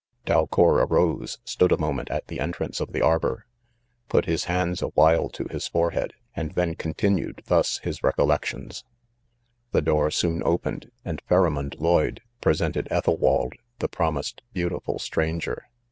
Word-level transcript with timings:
Dalcour 0.25 0.77
arose, 0.83 1.37
stood 1.45 1.71
a 1.71 1.77
moment 1.77 2.09
at 2.09 2.25
the 2.27 2.39
entrance 2.39 2.79
of 2.79 2.91
the 2.91 3.03
arbour, 3.03 3.45
put 4.09 4.25
his 4.25 4.45
hands 4.45 4.81
awhile 4.81 5.29
to 5.29 5.43
his 5.51 5.67
fore 5.67 5.91
head, 5.91 6.13
and 6.35 6.53
then 6.55 6.73
continued 6.73 7.43
thus 7.45 7.77
his 7.83 8.01
recollections: 8.01 8.83
The 9.73 9.81
door 9.83 10.09
soon 10.09 10.41
opened, 10.43 10.89
and 11.05 11.21
Pharamond 11.29 11.75
Lloyd 11.77 12.21
presented 12.41 12.87
Ethelwald, 12.89 13.53
the 13.77 13.87
promised 13.87 14.41
beau 14.55 14.69
tiful 14.69 14.97
stranger. 14.97 15.69